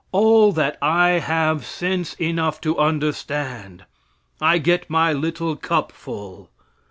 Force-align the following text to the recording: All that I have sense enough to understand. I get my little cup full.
All 0.11 0.51
that 0.53 0.79
I 0.81 1.19
have 1.19 1.63
sense 1.63 2.15
enough 2.15 2.59
to 2.61 2.75
understand. 2.79 3.85
I 4.41 4.57
get 4.57 4.89
my 4.89 5.13
little 5.13 5.55
cup 5.55 5.91
full. 5.91 6.49